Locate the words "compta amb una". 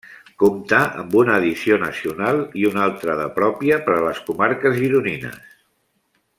0.43-1.35